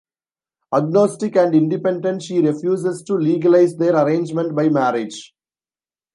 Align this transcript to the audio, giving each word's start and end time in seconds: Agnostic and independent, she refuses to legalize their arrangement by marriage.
Agnostic 0.73 1.35
and 1.35 1.53
independent, 1.53 2.23
she 2.23 2.41
refuses 2.41 3.03
to 3.03 3.13
legalize 3.13 3.75
their 3.75 3.95
arrangement 4.03 4.55
by 4.55 4.67
marriage. 4.67 5.35